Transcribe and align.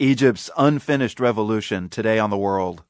Egypt's 0.00 0.50
unfinished 0.56 1.20
revolution 1.20 1.88
today 1.88 2.18
on 2.18 2.28
the 2.28 2.36
world. 2.36 2.82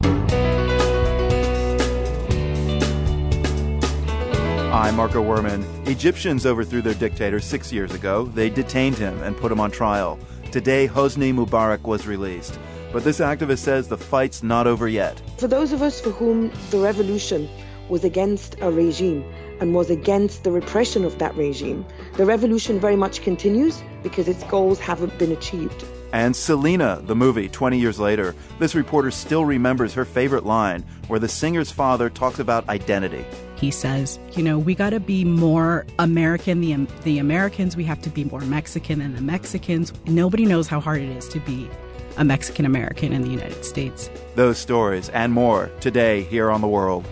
I'm 4.72 4.96
Marco 4.96 5.22
Werman. 5.22 5.86
Egyptians 5.86 6.46
overthrew 6.46 6.80
their 6.80 6.94
dictator 6.94 7.40
six 7.40 7.70
years 7.70 7.92
ago. 7.92 8.24
They 8.24 8.48
detained 8.48 8.96
him 8.96 9.22
and 9.22 9.36
put 9.36 9.52
him 9.52 9.60
on 9.60 9.70
trial. 9.70 10.18
Today, 10.50 10.88
Hosni 10.88 11.34
Mubarak 11.34 11.82
was 11.82 12.06
released. 12.06 12.58
But 12.90 13.04
this 13.04 13.20
activist 13.20 13.58
says 13.58 13.88
the 13.88 13.98
fight's 13.98 14.42
not 14.42 14.66
over 14.66 14.88
yet. 14.88 15.20
For 15.36 15.46
those 15.46 15.72
of 15.72 15.82
us 15.82 16.00
for 16.00 16.08
whom 16.08 16.50
the 16.70 16.78
revolution 16.78 17.50
was 17.90 18.02
against 18.04 18.56
a 18.62 18.70
regime 18.70 19.30
and 19.60 19.74
was 19.74 19.90
against 19.90 20.42
the 20.42 20.52
repression 20.52 21.04
of 21.04 21.18
that 21.18 21.36
regime, 21.36 21.84
the 22.14 22.24
revolution 22.24 22.80
very 22.80 22.96
much 22.96 23.20
continues 23.20 23.82
because 24.02 24.26
its 24.26 24.42
goals 24.44 24.80
haven't 24.80 25.18
been 25.18 25.32
achieved. 25.32 25.84
And 26.14 26.36
Selena, 26.36 27.00
the 27.02 27.16
movie, 27.16 27.48
20 27.48 27.76
years 27.76 27.98
later, 27.98 28.36
this 28.60 28.76
reporter 28.76 29.10
still 29.10 29.44
remembers 29.44 29.94
her 29.94 30.04
favorite 30.04 30.46
line 30.46 30.84
where 31.08 31.18
the 31.18 31.26
singer's 31.26 31.72
father 31.72 32.08
talks 32.08 32.38
about 32.38 32.68
identity. 32.68 33.26
He 33.56 33.72
says, 33.72 34.20
you 34.36 34.44
know, 34.44 34.56
we 34.56 34.76
got 34.76 34.90
to 34.90 35.00
be 35.00 35.24
more 35.24 35.84
American 35.98 36.60
the 36.60 36.86
the 37.02 37.18
Americans, 37.18 37.76
we 37.76 37.82
have 37.82 38.00
to 38.02 38.10
be 38.10 38.22
more 38.22 38.42
Mexican 38.42 39.00
than 39.00 39.16
the 39.16 39.22
Mexicans. 39.22 39.92
Nobody 40.06 40.46
knows 40.46 40.68
how 40.68 40.78
hard 40.78 41.02
it 41.02 41.08
is 41.08 41.28
to 41.30 41.40
be 41.40 41.68
a 42.16 42.24
Mexican 42.24 42.64
American 42.64 43.12
in 43.12 43.22
the 43.22 43.30
United 43.30 43.64
States. 43.64 44.08
Those 44.36 44.56
stories 44.56 45.08
and 45.08 45.32
more 45.32 45.68
today 45.80 46.22
here 46.22 46.48
on 46.48 46.60
The 46.60 46.68
World. 46.68 47.04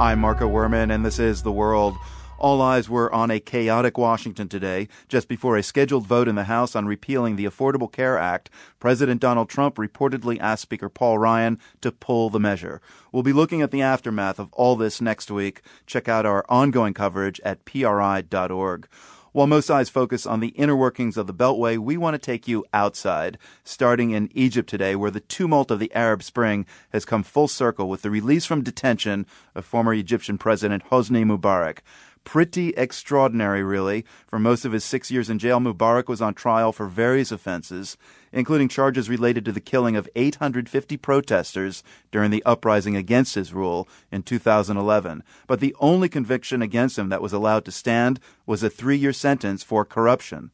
I'm 0.00 0.18
Marco 0.18 0.48
Werman, 0.48 0.92
and 0.92 1.06
this 1.06 1.20
is 1.20 1.44
The 1.44 1.52
World. 1.52 1.94
All 2.38 2.60
eyes 2.60 2.88
were 2.88 3.12
on 3.14 3.30
a 3.30 3.38
chaotic 3.38 3.96
Washington 3.96 4.48
today. 4.48 4.88
Just 5.08 5.28
before 5.28 5.56
a 5.56 5.62
scheduled 5.62 6.06
vote 6.06 6.26
in 6.26 6.34
the 6.34 6.44
House 6.44 6.74
on 6.74 6.86
repealing 6.86 7.36
the 7.36 7.46
Affordable 7.46 7.90
Care 7.90 8.18
Act, 8.18 8.50
President 8.80 9.20
Donald 9.20 9.48
Trump 9.48 9.76
reportedly 9.76 10.38
asked 10.40 10.62
Speaker 10.62 10.88
Paul 10.88 11.18
Ryan 11.18 11.58
to 11.80 11.92
pull 11.92 12.30
the 12.30 12.40
measure. 12.40 12.80
We'll 13.12 13.22
be 13.22 13.32
looking 13.32 13.62
at 13.62 13.70
the 13.70 13.82
aftermath 13.82 14.38
of 14.38 14.52
all 14.52 14.74
this 14.74 15.00
next 15.00 15.30
week. 15.30 15.62
Check 15.86 16.08
out 16.08 16.26
our 16.26 16.44
ongoing 16.48 16.92
coverage 16.92 17.40
at 17.44 17.64
pri.org. 17.64 18.88
While 19.34 19.48
most 19.48 19.68
eyes 19.68 19.88
focus 19.88 20.26
on 20.26 20.38
the 20.38 20.48
inner 20.48 20.76
workings 20.76 21.16
of 21.16 21.26
the 21.26 21.34
Beltway, 21.34 21.76
we 21.76 21.96
want 21.96 22.14
to 22.14 22.18
take 22.18 22.46
you 22.46 22.64
outside, 22.72 23.36
starting 23.64 24.12
in 24.12 24.30
Egypt 24.32 24.68
today, 24.68 24.94
where 24.94 25.10
the 25.10 25.18
tumult 25.18 25.72
of 25.72 25.80
the 25.80 25.92
Arab 25.92 26.22
Spring 26.22 26.66
has 26.92 27.04
come 27.04 27.24
full 27.24 27.48
circle 27.48 27.88
with 27.88 28.02
the 28.02 28.12
release 28.12 28.44
from 28.44 28.62
detention 28.62 29.26
of 29.56 29.64
former 29.64 29.92
Egyptian 29.92 30.38
President 30.38 30.84
Hosni 30.84 31.24
Mubarak 31.24 31.78
pretty 32.24 32.70
extraordinary, 32.70 33.62
really. 33.62 34.04
For 34.26 34.38
most 34.38 34.64
of 34.64 34.72
his 34.72 34.84
six 34.84 35.10
years 35.10 35.30
in 35.30 35.38
jail, 35.38 35.60
Mubarak 35.60 36.08
was 36.08 36.20
on 36.20 36.34
trial 36.34 36.72
for 36.72 36.86
various 36.86 37.30
offenses, 37.30 37.96
including 38.32 38.68
charges 38.68 39.08
related 39.08 39.44
to 39.44 39.52
the 39.52 39.60
killing 39.60 39.96
of 39.96 40.08
850 40.16 40.96
protesters 40.96 41.82
during 42.10 42.30
the 42.30 42.42
uprising 42.44 42.96
against 42.96 43.34
his 43.34 43.52
rule 43.52 43.88
in 44.10 44.22
2011. 44.22 45.22
But 45.46 45.60
the 45.60 45.76
only 45.78 46.08
conviction 46.08 46.62
against 46.62 46.98
him 46.98 47.10
that 47.10 47.22
was 47.22 47.32
allowed 47.32 47.64
to 47.66 47.70
stand 47.70 48.18
was 48.46 48.62
a 48.62 48.70
three 48.70 48.96
year 48.96 49.12
sentence 49.12 49.62
for 49.62 49.84
corruption. 49.84 50.50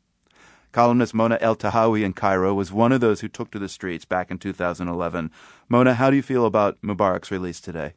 Columnist 0.72 1.14
Mona 1.14 1.36
Eltahawy 1.38 2.04
in 2.04 2.12
Cairo 2.12 2.54
was 2.54 2.70
one 2.70 2.92
of 2.92 3.00
those 3.00 3.20
who 3.20 3.28
took 3.28 3.50
to 3.50 3.58
the 3.58 3.68
streets 3.68 4.04
back 4.04 4.30
in 4.30 4.38
2011. 4.38 5.30
Mona, 5.68 5.94
how 5.94 6.10
do 6.10 6.16
you 6.16 6.22
feel 6.22 6.46
about 6.46 6.80
Mubarak's 6.80 7.32
release 7.32 7.60
today? 7.60 7.94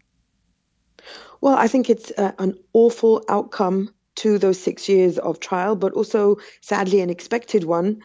Well, 1.42 1.56
I 1.56 1.68
think 1.68 1.90
it's 1.90 2.12
uh, 2.18 2.32
an 2.40 2.58
awful 2.74 3.24
outcome 3.30 3.94
to 4.16 4.38
those 4.38 4.60
six 4.60 4.88
years 4.88 5.18
of 5.18 5.40
trial, 5.40 5.76
but 5.76 5.94
also 5.94 6.38
sadly 6.62 7.02
an 7.02 7.10
expected 7.10 7.64
one 7.64 8.02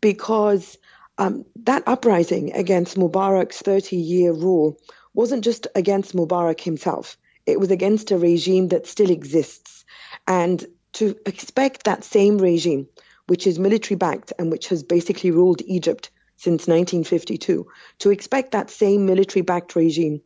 because 0.00 0.76
um, 1.18 1.44
that 1.64 1.84
uprising 1.86 2.52
against 2.52 2.96
Mubarak's 2.96 3.62
30 3.62 3.96
year 3.96 4.32
rule 4.32 4.78
wasn't 5.14 5.44
just 5.44 5.66
against 5.74 6.14
Mubarak 6.14 6.60
himself, 6.60 7.16
it 7.46 7.60
was 7.60 7.70
against 7.70 8.10
a 8.10 8.18
regime 8.18 8.68
that 8.68 8.86
still 8.86 9.10
exists. 9.10 9.84
And 10.26 10.64
to 10.94 11.16
expect 11.24 11.84
that 11.84 12.04
same 12.04 12.38
regime, 12.38 12.88
which 13.26 13.46
is 13.46 13.58
military 13.58 13.96
backed 13.96 14.32
and 14.38 14.50
which 14.50 14.68
has 14.68 14.82
basically 14.82 15.30
ruled 15.30 15.62
Egypt 15.62 16.10
since 16.36 16.66
1952, 16.66 17.66
to 18.00 18.10
expect 18.10 18.52
that 18.52 18.70
same 18.70 19.06
military 19.06 19.42
backed 19.42 19.76
regime 19.76 20.20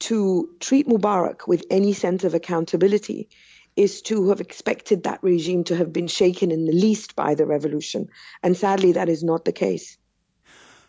to 0.00 0.50
treat 0.60 0.86
Mubarak 0.86 1.46
with 1.46 1.64
any 1.70 1.92
sense 1.92 2.24
of 2.24 2.34
accountability 2.34 3.28
is 3.76 4.02
to 4.02 4.30
have 4.30 4.40
expected 4.40 5.04
that 5.04 5.22
regime 5.22 5.64
to 5.64 5.76
have 5.76 5.92
been 5.92 6.08
shaken 6.08 6.50
in 6.50 6.66
the 6.66 6.72
least 6.72 7.14
by 7.14 7.34
the 7.34 7.46
revolution. 7.46 8.08
And 8.42 8.56
sadly, 8.56 8.92
that 8.92 9.08
is 9.08 9.22
not 9.22 9.44
the 9.44 9.52
case. 9.52 9.96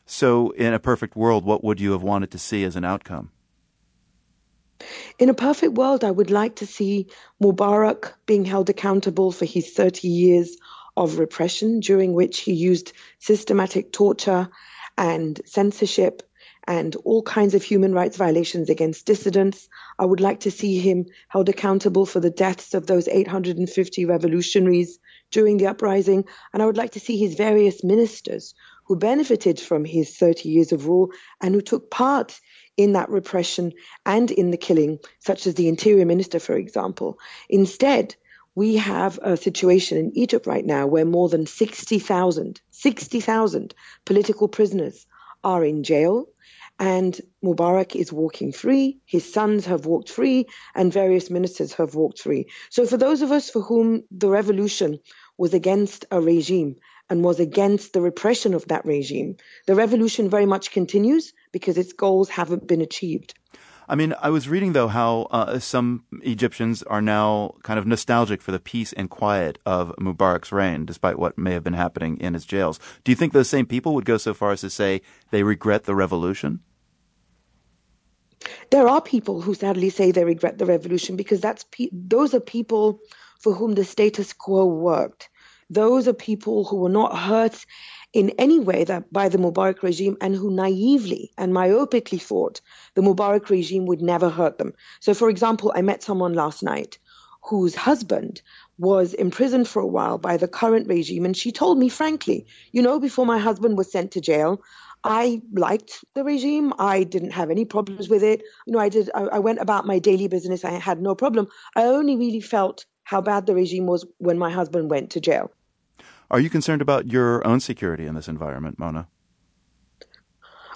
So, 0.06 0.50
in 0.52 0.74
a 0.74 0.80
perfect 0.80 1.16
world, 1.16 1.46
what 1.46 1.64
would 1.64 1.80
you 1.80 1.92
have 1.92 2.04
wanted 2.04 2.32
to 2.32 2.40
see 2.40 2.64
as 2.64 2.76
an 2.76 2.84
outcome? 2.84 3.32
In 5.20 5.30
a 5.30 5.34
perfect 5.34 5.74
world, 5.74 6.04
I 6.04 6.12
would 6.12 6.32
like 6.32 6.56
to 6.58 6.66
see 6.66 7.08
Mubarak 7.42 8.14
being 8.26 8.46
held 8.46 8.70
accountable 8.70 9.32
for 9.32 9.46
his 9.46 9.72
30 9.72 10.08
years 10.08 10.58
of 10.98 11.20
repression, 11.20 11.80
during 11.80 12.14
which 12.14 12.40
he 12.40 12.54
used 12.54 12.94
systematic 13.20 13.92
torture 13.92 14.50
and 14.98 15.40
censorship 15.46 16.24
and 16.68 16.96
all 16.98 17.24
kinds 17.24 17.56
of 17.56 17.64
human 17.64 17.94
rights 17.94 18.18
violations 18.18 18.70
against 18.70 19.06
dissidents. 19.06 19.68
I 19.98 20.06
would 20.06 20.20
like 20.20 20.42
to 20.42 20.52
see 20.52 20.80
him 20.80 21.06
held 21.28 21.50
accountable 21.50 22.06
for 22.06 22.20
the 22.20 22.30
deaths 22.30 22.74
of 22.74 22.86
those 22.86 23.08
850 23.08 24.06
revolutionaries 24.06 25.00
during 25.32 25.58
the 25.58 25.68
uprising. 25.68 26.26
And 26.54 26.62
I 26.62 26.66
would 26.66 26.78
like 26.78 26.92
to 26.92 27.00
see 27.00 27.18
his 27.18 27.36
various 27.36 27.84
ministers 27.84 28.54
who 28.86 28.96
benefited 28.96 29.60
from 29.60 29.86
his 29.86 30.16
30 30.18 30.50
years 30.50 30.72
of 30.72 30.88
rule 30.88 31.12
and 31.42 31.56
who 31.56 31.62
took 31.62 31.90
part 31.90 32.40
in 32.78 32.94
that 32.94 33.10
repression 33.10 33.74
and 34.06 34.30
in 34.30 34.52
the 34.52 34.58
killing, 34.58 35.00
such 35.20 35.48
as 35.48 35.56
the 35.56 35.68
interior 35.68 36.06
minister, 36.06 36.40
for 36.40 36.56
example. 36.56 37.18
Instead, 37.50 38.16
we 38.54 38.76
have 38.76 39.18
a 39.22 39.38
situation 39.38 39.98
in 39.98 40.18
Egypt 40.18 40.46
right 40.46 40.66
now 40.66 40.86
where 40.86 41.06
more 41.06 41.30
than 41.30 41.46
60,000, 41.46 42.62
60,000 42.72 43.74
political 44.06 44.48
prisoners 44.48 45.06
are 45.44 45.64
in 45.64 45.84
jail 45.84 46.28
and 46.82 47.22
Mubarak 47.44 47.96
is 47.96 48.12
walking 48.12 48.52
free, 48.52 48.98
his 49.06 49.32
sons 49.32 49.68
have 49.68 49.86
walked 49.86 50.10
free, 50.10 50.48
and 50.74 50.92
various 50.92 51.30
ministers 51.30 51.74
have 51.74 51.94
walked 51.94 52.20
free. 52.20 52.48
So, 52.72 52.88
for 52.88 52.98
those 52.98 53.22
of 53.22 53.32
us 53.32 53.52
for 53.52 53.62
whom 53.62 54.04
the 54.10 54.30
revolution 54.30 55.00
was 55.38 55.54
against 55.54 56.06
a 56.10 56.20
regime 56.20 56.78
and 57.08 57.24
was 57.24 57.40
against 57.40 57.94
the 57.94 58.02
repression 58.02 58.56
of 58.56 58.68
that 58.70 58.84
regime, 58.84 59.38
the 59.68 59.76
revolution 59.76 60.28
very 60.28 60.48
much 60.48 60.72
continues 60.72 61.34
because 61.52 61.78
its 61.78 61.94
goals 61.94 62.30
haven't 62.30 62.66
been 62.68 62.82
achieved. 62.82 63.36
I 63.92 63.96
mean, 63.96 64.16
I 64.22 64.30
was 64.30 64.48
reading 64.48 64.72
though 64.72 64.88
how 64.88 65.28
uh, 65.32 65.60
some 65.60 66.06
Egyptians 66.22 66.82
are 66.84 67.02
now 67.02 67.56
kind 67.64 67.78
of 67.78 67.86
nostalgic 67.86 68.42
for 68.42 68.54
the 68.54 68.60
peace 68.60 68.94
and 68.94 69.10
quiet 69.10 69.60
of 69.66 69.94
Mubarak's 70.00 70.54
reign, 70.54 70.86
despite 70.86 71.20
what 71.20 71.38
may 71.38 71.52
have 71.52 71.64
been 71.66 71.74
happening 71.74 72.18
in 72.22 72.34
his 72.34 72.46
jails. 72.46 72.80
Do 73.04 73.12
you 73.12 73.18
think 73.18 73.34
those 73.34 73.50
same 73.50 73.66
people 73.66 73.94
would 73.96 74.06
go 74.06 74.18
so 74.18 74.34
far 74.34 74.54
as 74.54 74.62
to 74.62 74.70
say 74.70 75.02
they 75.32 75.44
regret 75.44 75.84
the 75.84 75.94
revolution? 75.94 76.62
There 78.70 78.88
are 78.88 79.02
people 79.02 79.42
who 79.42 79.54
sadly 79.54 79.90
say 79.90 80.12
they 80.12 80.24
regret 80.24 80.58
the 80.58 80.66
revolution 80.66 81.18
because 81.18 81.42
that's 81.42 81.66
pe- 81.70 81.90
those 81.92 82.34
are 82.34 82.40
people 82.40 83.02
for 83.42 83.54
whom 83.54 83.74
the 83.76 83.84
status 83.84 84.32
quo 84.32 84.68
worked. 84.68 85.28
Those 85.72 86.06
are 86.10 86.14
people 86.14 86.66
who 86.66 86.76
were 86.76 86.90
not 86.90 87.18
hurt 87.18 87.66
in 88.12 88.32
any 88.38 88.60
way 88.60 88.84
that 88.84 89.12
by 89.14 89.30
the 89.30 89.38
Mubarak 89.38 89.82
regime 89.82 90.18
and 90.20 90.36
who 90.36 90.52
naively 90.52 91.32
and 91.38 91.54
myopically 91.54 92.22
thought 92.22 92.60
the 92.94 93.02
Mubarak 93.02 93.50
regime 93.50 93.86
would 93.86 94.02
never 94.02 94.30
hurt 94.30 94.58
them. 94.58 94.74
So, 95.00 95.14
for 95.14 95.30
example, 95.30 95.72
I 95.74 95.82
met 95.82 96.04
someone 96.04 96.34
last 96.34 96.62
night 96.62 97.00
whose 97.44 97.74
husband 97.74 98.42
was 98.78 99.14
imprisoned 99.14 99.66
for 99.66 99.82
a 99.82 99.88
while 99.88 100.18
by 100.18 100.36
the 100.36 100.48
current 100.50 100.90
regime. 100.90 101.24
And 101.24 101.38
she 101.38 101.54
told 101.54 101.78
me 101.78 101.88
frankly, 101.88 102.46
you 102.74 102.82
know, 102.82 103.00
before 103.00 103.26
my 103.26 103.38
husband 103.38 103.78
was 103.78 103.90
sent 103.90 104.12
to 104.12 104.20
jail, 104.20 104.62
I 105.06 105.42
liked 105.54 106.04
the 106.16 106.26
regime. 106.26 106.74
I 106.80 107.04
didn't 107.04 107.32
have 107.32 107.50
any 107.50 107.64
problems 107.64 108.10
with 108.10 108.24
it. 108.24 108.44
You 108.68 108.74
know, 108.74 108.80
I 108.80 108.90
did. 108.90 109.10
I, 109.16 109.22
I, 109.22 109.40
went 109.40 109.60
about 109.60 109.88
my 109.88 110.00
daily 110.00 110.28
business. 110.28 110.66
I 110.66 110.72
had 110.72 111.02
no 111.02 111.16
problem. 111.16 111.48
I 111.78 111.84
only 111.84 112.18
really 112.18 112.42
felt 112.42 112.86
how 113.04 113.22
bad 113.22 113.46
the 113.46 113.56
regime 113.56 113.88
was 113.88 114.06
when 114.18 114.38
my 114.38 114.52
husband 114.52 114.92
went 114.92 115.12
to 115.12 115.22
jail. 115.22 115.50
Are 116.32 116.40
you 116.40 116.50
concerned 116.50 116.82
about 116.82 117.12
your 117.12 117.46
own 117.46 117.60
security 117.60 118.08
in 118.08 118.16
this 118.16 118.30
environment, 118.30 118.80
Mona? 118.80 119.10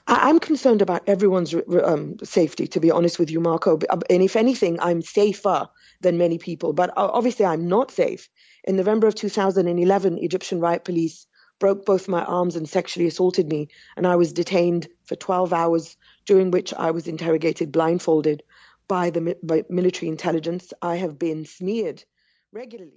I, 0.06 0.30
am 0.30 0.40
concerned 0.40 0.82
about 0.82 1.08
everyone's 1.08 1.56
um, 1.82 2.18
safety, 2.24 2.68
to 2.68 2.82
be 2.82 2.92
honest 2.92 3.18
with 3.18 3.32
you, 3.32 3.40
Marco. 3.40 3.80
Uh, 3.90 4.00
and 4.10 4.22
if 4.22 4.36
anything, 4.36 4.78
I'm 4.82 5.02
safer 5.02 5.70
than 6.02 6.18
many 6.18 6.38
people. 6.38 6.74
But 6.74 6.90
uh, 6.90 7.10
obviously, 7.14 7.46
I'm 7.46 7.70
not 7.70 7.90
safe. 7.90 8.30
In 8.66 8.76
November 8.76 9.08
of 9.08 9.16
2011, 9.16 10.18
Egyptian 10.18 10.60
riot 10.60 10.84
police 10.84 11.26
broke 11.58 11.86
both 11.86 12.10
my 12.10 12.26
arms 12.26 12.58
and 12.58 12.68
sexually 12.68 13.08
assaulted 13.08 13.48
me, 13.48 13.70
and 13.96 14.06
I 14.06 14.18
was 14.18 14.34
detained 14.34 14.90
for 15.06 15.16
12 15.16 15.54
hours, 15.54 15.96
during 16.26 16.52
which 16.52 16.74
I 16.74 16.92
was 16.92 17.08
interrogated 17.08 17.72
blindfolded 17.72 18.44
by 18.90 19.10
the 19.10 19.38
by 19.42 19.64
military 19.70 20.10
intelligence. 20.10 20.74
I 20.82 20.98
have 20.98 21.18
been 21.18 21.46
smeared 21.46 22.04
regularly. 22.52 22.92